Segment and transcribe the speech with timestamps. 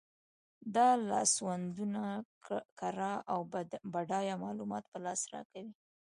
[0.75, 2.03] دا لاسوندونه
[2.79, 3.39] کره او
[3.93, 5.71] بډایه معلومات په لاس راکوي.